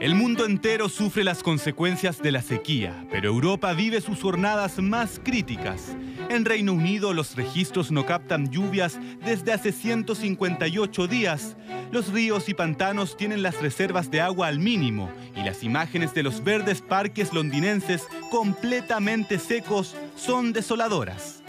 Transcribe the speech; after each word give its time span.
El 0.00 0.14
mundo 0.14 0.46
entero 0.46 0.88
sufre 0.88 1.24
las 1.24 1.42
consecuencias 1.42 2.22
de 2.22 2.30
la 2.30 2.40
sequía, 2.40 3.04
pero 3.10 3.30
Europa 3.30 3.72
vive 3.72 4.00
sus 4.00 4.22
jornadas 4.22 4.78
más 4.78 5.20
críticas. 5.24 5.96
En 6.28 6.44
Reino 6.44 6.72
Unido 6.72 7.12
los 7.12 7.34
registros 7.34 7.90
no 7.90 8.06
captan 8.06 8.48
lluvias 8.48 9.00
desde 9.24 9.52
hace 9.52 9.72
158 9.72 11.08
días. 11.08 11.56
Los 11.90 12.12
ríos 12.12 12.48
y 12.48 12.54
pantanos 12.54 13.16
tienen 13.16 13.42
las 13.42 13.60
reservas 13.60 14.08
de 14.08 14.20
agua 14.20 14.46
al 14.46 14.60
mínimo 14.60 15.10
y 15.34 15.42
las 15.42 15.64
imágenes 15.64 16.14
de 16.14 16.22
los 16.22 16.44
verdes 16.44 16.80
parques 16.80 17.32
londinenses 17.32 18.06
completamente 18.30 19.40
secos 19.40 19.96
son 20.14 20.52
desoladoras. 20.52 21.42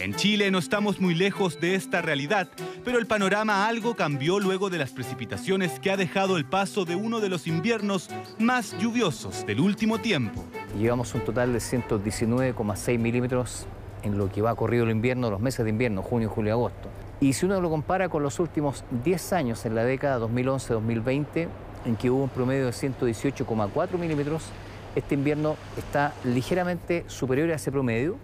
En 0.00 0.16
Chile 0.16 0.50
no 0.50 0.58
estamos 0.58 1.00
muy 1.00 1.14
lejos 1.14 1.60
de 1.60 1.76
esta 1.76 2.02
realidad, 2.02 2.50
pero 2.84 2.98
el 2.98 3.06
panorama 3.06 3.66
algo 3.66 3.94
cambió 3.94 4.40
luego 4.40 4.70
de 4.70 4.78
las 4.78 4.90
precipitaciones 4.90 5.78
que 5.78 5.90
ha 5.90 5.96
dejado 5.96 6.36
el 6.36 6.44
paso 6.44 6.84
de 6.84 6.96
uno 6.96 7.20
de 7.20 7.28
los 7.28 7.46
inviernos 7.46 8.08
más 8.38 8.76
lluviosos 8.78 9.46
del 9.46 9.60
último 9.60 9.98
tiempo. 9.98 10.44
Llevamos 10.78 11.14
un 11.14 11.20
total 11.22 11.52
de 11.52 11.58
119,6 11.58 12.98
milímetros 12.98 13.66
en 14.02 14.18
lo 14.18 14.30
que 14.30 14.42
va 14.42 14.54
corrido 14.54 14.84
el 14.84 14.90
invierno, 14.90 15.30
los 15.30 15.40
meses 15.40 15.64
de 15.64 15.70
invierno, 15.70 16.02
junio, 16.02 16.28
julio, 16.28 16.52
agosto. 16.52 16.88
Y 17.20 17.34
si 17.34 17.46
uno 17.46 17.60
lo 17.60 17.70
compara 17.70 18.08
con 18.08 18.22
los 18.22 18.40
últimos 18.40 18.84
10 19.04 19.32
años 19.32 19.64
en 19.64 19.76
la 19.76 19.84
década 19.84 20.18
2011-2020, 20.18 21.48
en 21.84 21.96
que 21.96 22.10
hubo 22.10 22.24
un 22.24 22.30
promedio 22.30 22.66
de 22.66 22.72
118,4 22.72 23.98
milímetros, 23.98 24.44
este 24.96 25.14
invierno 25.14 25.56
está 25.76 26.12
ligeramente 26.24 27.04
superior 27.06 27.50
a 27.50 27.54
ese 27.54 27.70
promedio, 27.70 28.18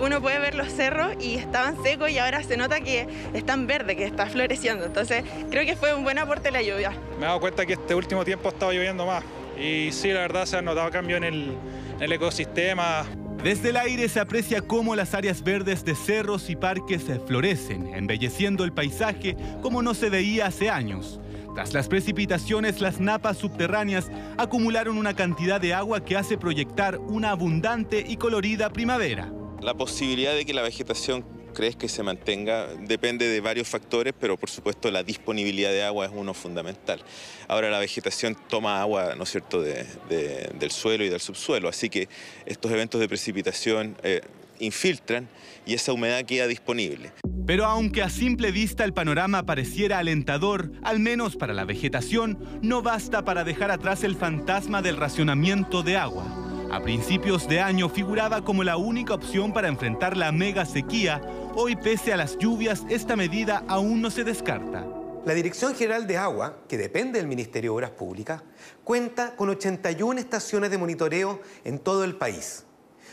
uno 0.00 0.22
puede 0.22 0.37
los 0.58 0.72
cerros 0.72 1.14
y 1.20 1.36
estaban 1.36 1.82
secos 1.82 2.10
y 2.10 2.18
ahora 2.18 2.42
se 2.42 2.56
nota 2.56 2.80
que 2.80 3.08
están 3.32 3.66
verdes, 3.66 3.96
que 3.96 4.04
está 4.04 4.26
floreciendo. 4.26 4.84
Entonces 4.84 5.24
creo 5.50 5.64
que 5.64 5.76
fue 5.76 5.94
un 5.94 6.04
buen 6.04 6.18
aporte 6.18 6.50
la 6.50 6.60
lluvia. 6.60 6.92
Me 7.18 7.24
he 7.24 7.28
dado 7.28 7.40
cuenta 7.40 7.64
que 7.64 7.74
este 7.74 7.94
último 7.94 8.24
tiempo 8.24 8.48
ha 8.48 8.52
estado 8.52 8.72
lloviendo 8.72 9.06
más 9.06 9.24
y 9.58 9.90
sí, 9.92 10.08
la 10.08 10.20
verdad 10.20 10.44
se 10.44 10.56
ha 10.56 10.62
notado 10.62 10.90
cambio 10.90 11.16
en 11.16 11.24
el, 11.24 11.56
en 11.96 12.02
el 12.02 12.12
ecosistema. 12.12 13.06
Desde 13.42 13.70
el 13.70 13.76
aire 13.76 14.08
se 14.08 14.18
aprecia 14.18 14.60
cómo 14.60 14.96
las 14.96 15.14
áreas 15.14 15.42
verdes 15.42 15.84
de 15.84 15.94
cerros 15.94 16.50
y 16.50 16.56
parques 16.56 17.04
florecen, 17.26 17.94
embelleciendo 17.94 18.64
el 18.64 18.72
paisaje 18.72 19.36
como 19.62 19.80
no 19.80 19.94
se 19.94 20.10
veía 20.10 20.46
hace 20.46 20.70
años. 20.70 21.20
Tras 21.54 21.72
las 21.72 21.88
precipitaciones, 21.88 22.80
las 22.80 23.00
napas 23.00 23.38
subterráneas 23.38 24.10
acumularon 24.36 24.98
una 24.98 25.14
cantidad 25.14 25.60
de 25.60 25.74
agua 25.74 26.04
que 26.04 26.16
hace 26.16 26.36
proyectar 26.36 26.98
una 26.98 27.30
abundante 27.30 28.04
y 28.06 28.16
colorida 28.16 28.70
primavera. 28.70 29.32
La 29.60 29.74
posibilidad 29.74 30.34
de 30.34 30.44
que 30.44 30.54
la 30.54 30.62
vegetación 30.62 31.24
crezca 31.52 31.86
y 31.86 31.88
se 31.88 32.04
mantenga 32.04 32.68
depende 32.86 33.26
de 33.26 33.40
varios 33.40 33.66
factores, 33.66 34.14
pero 34.18 34.36
por 34.36 34.48
supuesto 34.48 34.90
la 34.90 35.02
disponibilidad 35.02 35.70
de 35.70 35.82
agua 35.82 36.06
es 36.06 36.12
uno 36.14 36.32
fundamental. 36.32 37.02
Ahora 37.48 37.68
la 37.68 37.80
vegetación 37.80 38.36
toma 38.48 38.80
agua, 38.80 39.14
¿no 39.16 39.24
es 39.24 39.30
cierto?, 39.30 39.60
del 39.60 40.70
suelo 40.70 41.04
y 41.04 41.08
del 41.08 41.20
subsuelo, 41.20 41.68
así 41.68 41.90
que 41.90 42.08
estos 42.46 42.70
eventos 42.70 43.00
de 43.00 43.08
precipitación 43.08 43.96
eh, 44.04 44.20
infiltran 44.60 45.28
y 45.66 45.74
esa 45.74 45.92
humedad 45.92 46.24
queda 46.24 46.46
disponible. 46.46 47.12
Pero 47.44 47.64
aunque 47.64 48.02
a 48.02 48.10
simple 48.10 48.52
vista 48.52 48.84
el 48.84 48.92
panorama 48.92 49.44
pareciera 49.44 49.98
alentador, 49.98 50.70
al 50.84 51.00
menos 51.00 51.36
para 51.36 51.54
la 51.54 51.64
vegetación, 51.64 52.38
no 52.62 52.82
basta 52.82 53.24
para 53.24 53.42
dejar 53.42 53.70
atrás 53.70 54.04
el 54.04 54.14
fantasma 54.14 54.82
del 54.82 54.96
racionamiento 54.96 55.82
de 55.82 55.96
agua. 55.96 56.47
A 56.70 56.80
principios 56.80 57.48
de 57.48 57.60
año 57.60 57.88
figuraba 57.88 58.44
como 58.44 58.62
la 58.62 58.76
única 58.76 59.14
opción 59.14 59.54
para 59.54 59.68
enfrentar 59.68 60.18
la 60.18 60.32
mega 60.32 60.66
sequía. 60.66 61.22
Hoy, 61.54 61.76
pese 61.76 62.12
a 62.12 62.16
las 62.18 62.36
lluvias, 62.36 62.84
esta 62.90 63.16
medida 63.16 63.64
aún 63.68 64.02
no 64.02 64.10
se 64.10 64.22
descarta. 64.22 64.86
La 65.24 65.32
Dirección 65.32 65.74
General 65.74 66.06
de 66.06 66.18
Agua, 66.18 66.58
que 66.68 66.76
depende 66.76 67.18
del 67.18 67.26
Ministerio 67.26 67.70
de 67.70 67.76
Obras 67.76 67.90
Públicas, 67.92 68.42
cuenta 68.84 69.34
con 69.34 69.48
81 69.48 70.20
estaciones 70.20 70.70
de 70.70 70.76
monitoreo 70.76 71.40
en 71.64 71.78
todo 71.78 72.04
el 72.04 72.16
país. 72.16 72.64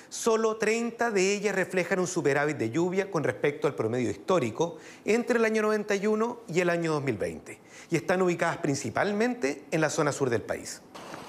Solo 0.10 0.58
30 0.58 1.12
de 1.12 1.34
ellas 1.34 1.56
reflejan 1.56 2.00
un 2.00 2.08
superávit 2.08 2.58
de 2.58 2.72
lluvia 2.72 3.10
con 3.10 3.24
respecto 3.24 3.68
al 3.68 3.76
promedio 3.76 4.12
histórico 4.12 4.78
entre 5.06 5.40
el 5.40 5.46
año 5.46 5.62
91 5.62 6.42
y 6.50 6.60
el 6.60 6.70
año 6.70 6.92
2020 6.94 7.60
y 7.90 7.96
están 7.96 8.22
ubicadas 8.22 8.58
principalmente 8.58 9.64
en 9.72 9.80
la 9.80 9.90
zona 9.90 10.12
sur 10.12 10.30
del 10.30 10.42
país. 10.42 10.82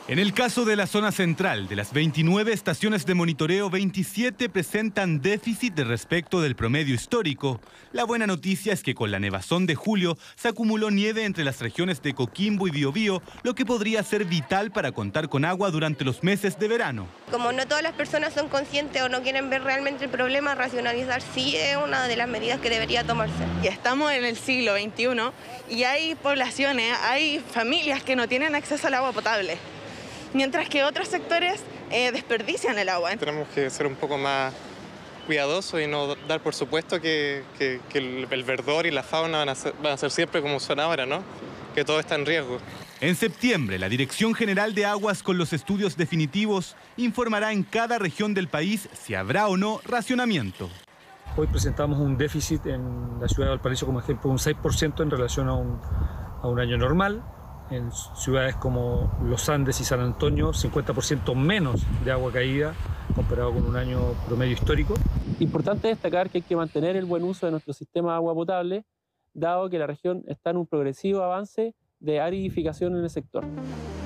En 0.09 0.21
el 0.21 0.35
caso 0.35 0.65
de 0.65 0.77
la 0.77 0.87
zona 0.87 1.11
central, 1.11 1.67
de 1.67 1.75
las 1.75 1.93
29 1.93 2.53
estaciones 2.53 3.07
de 3.07 3.15
monitoreo, 3.15 3.71
27 3.71 4.49
presentan 4.49 5.21
déficit 5.21 5.75
de 5.75 5.83
respecto 5.83 6.41
del 6.41 6.55
promedio 6.55 6.95
histórico. 6.95 7.61
La 7.91 8.05
buena 8.05 8.29
noticia 8.29 8.73
es 8.73 8.85
que 8.85 8.95
con 8.95 9.11
la 9.11 9.19
nevazón 9.19 9.67
de 9.67 9.75
julio 9.75 10.17
se 10.37 10.47
acumuló 10.47 10.93
nieve 10.93 11.25
entre 11.25 11.43
las 11.43 11.61
regiones 11.61 12.03
de 12.03 12.15
Coquimbo 12.15 12.69
y 12.69 12.71
Biobío, 12.71 13.21
lo 13.43 13.57
que 13.57 13.67
podría 13.67 14.01
ser 14.05 14.27
vital 14.27 14.71
para 14.71 14.93
contar 14.93 15.29
con 15.29 15.45
agua 15.45 15.73
durante 15.73 16.05
los 16.05 16.23
meses 16.23 16.57
de 16.57 16.69
verano. 16.69 17.09
Como 17.33 17.51
no 17.51 17.67
todas 17.67 17.83
las 17.83 17.95
personas 17.95 18.33
son 18.33 18.49
conscientes 18.49 19.03
o 19.03 19.09
no 19.09 19.25
quieren 19.25 19.51
ver 19.51 19.65
realmente 19.65 20.05
el 20.05 20.11
problema, 20.11 20.55
racionalizar 20.55 21.21
sí 21.21 21.57
es 21.57 21.77
una 21.79 22.07
de 22.07 22.15
las 22.15 22.29
medidas 22.29 22.61
que 22.61 22.71
debería 22.71 23.03
tomarse. 23.03 23.45
Ya 23.61 23.71
estamos 23.71 24.13
en 24.13 24.25
el 24.25 24.37
siglo 24.37 24.77
XXI 24.77 25.33
y 25.69 25.83
hay 25.83 26.15
poblaciones, 26.15 26.97
hay 27.03 27.41
familias 27.41 28.05
que 28.05 28.15
no 28.15 28.29
tienen 28.29 28.55
acceso 28.55 28.87
al 28.87 28.95
agua 28.95 29.11
potable 29.11 29.59
mientras 30.33 30.69
que 30.69 30.85
otros 30.85 31.09
sectores 31.09 31.63
eh, 31.91 32.13
desperdician 32.13 32.79
el 32.79 32.89
agua. 32.89 33.17
Tenemos 33.17 33.49
que 33.49 33.71
ser 33.71 33.87
un 33.87 33.95
poco 33.95 34.19
más 34.19 34.53
cuidadosos 35.27 35.81
y 35.81 35.87
no 35.87 36.15
dar 36.29 36.41
por 36.41 36.55
supuesto 36.55 37.01
que, 37.01 37.43
el, 37.93 38.27
verdor 38.45 38.87
y 38.87 38.91
la 38.91 39.03
fauna 39.03 39.39
van 39.39 39.49
a, 39.49 39.55
ser, 39.55 39.75
van 39.83 39.93
a 39.93 39.97
ser 39.97 40.11
siempre 40.11 40.41
como 40.41 40.61
son 40.61 40.81
ahora, 40.81 41.05
¿no? 41.05 41.23
Que 41.75 41.85
todo 41.85 42.01
está 42.01 42.15
en 42.15 42.25
riesgo. 42.25 42.59
En 43.01 43.15
septiembre, 43.15 43.79
la 43.79 43.91
Dirección 43.91 44.35
General 44.35 44.75
de 44.75 44.87
Aguas 44.87 45.23
con 45.23 45.37
los 45.37 45.53
estudios 45.53 45.97
definitivos 45.97 46.77
informará 46.97 47.53
en 47.53 47.63
cada 47.63 47.99
región 47.99 48.33
del 48.33 48.49
país 48.49 48.89
si 48.95 49.15
habrá 49.15 49.49
o 49.49 49.57
no 49.59 49.81
racionamiento. 49.85 50.71
Hoy 51.37 51.47
presentamos 51.49 51.99
un 51.99 52.17
déficit 52.17 52.65
en 52.65 53.21
la 53.21 53.29
ciudad 53.29 53.49
de 53.49 53.57
Valparaíso 53.57 53.85
como 53.85 54.01
ejemplo, 54.01 54.31
un 54.31 54.39
6% 54.39 55.03
en 55.03 55.11
relación 55.11 55.49
a 55.51 55.55
un, 55.55 55.79
a 56.43 56.49
un 56.49 56.59
año 56.59 56.79
normal 56.79 57.23
en 57.71 57.91
ciudades 57.93 58.57
como 58.57 59.11
Los 59.25 59.49
Andes 59.49 59.81
y 59.81 59.85
San 59.85 60.01
Antonio 60.01 60.53
50% 60.53 61.35
menos 61.35 61.83
de 62.05 62.13
agua 62.13 62.33
caída 62.33 62.75
comparado 63.15 63.53
con 63.53 63.67
un 63.67 63.77
año 63.77 63.99
promedio 64.27 64.53
histórico. 64.53 64.95
Importante 65.41 65.89
destacar 65.89 66.31
que 66.31 66.39
hay 66.39 66.43
que 66.43 66.57
mantener 66.57 66.97
el 66.97 67.05
buen 67.05 67.23
uso 67.25 67.47
de 67.47 67.53
nuestro 67.53 67.73
sistema 67.73 68.13
de 68.13 68.17
agua 68.17 68.35
potable, 68.35 68.85
dado 69.33 69.69
que 69.71 69.79
la 69.79 69.87
región 69.87 70.25
está 70.27 70.51
en 70.51 70.59
un 70.59 70.67
progresivo 70.67 71.23
avance 71.23 71.75
de 71.99 72.21
aridificación 72.21 72.97
en 72.97 73.05
el 73.05 73.11
sector. 73.11 73.45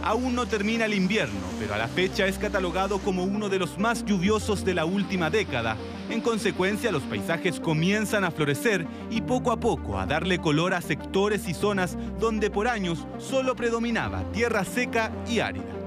Aún 0.03 0.35
no 0.35 0.47
termina 0.47 0.87
el 0.87 0.95
invierno, 0.95 1.41
pero 1.59 1.75
a 1.75 1.79
la 1.79 1.89
fecha 1.89 2.27
es 2.27 2.39
catalogado 2.39 2.99
como 2.99 3.25
uno 3.25 3.49
de 3.49 3.59
los 3.59 3.79
más 3.79 4.05
lluviosos 4.05 4.65
de 4.65 4.75
la 4.75 4.87
última 4.87 5.29
década. 5.29 5.77
En 6.09 6.21
consecuencia, 6.21 6.91
los 6.91 7.03
paisajes 7.03 7.61
comienzan 7.61 8.25
a 8.25 8.31
florecer 8.31 8.87
y 9.11 9.21
poco 9.21 9.53
a 9.53 9.61
poco 9.61 9.99
a 9.99 10.07
darle 10.07 10.39
color 10.39 10.75
a 10.75 10.81
sectores 10.81 11.47
y 11.49 11.55
zonas 11.55 11.97
donde 12.19 12.51
por 12.51 12.67
años 12.67 13.07
solo 13.19 13.55
predominaba 13.55 14.25
tierra 14.33 14.65
seca 14.65 15.13
y 15.29 15.41
árida. 15.41 15.80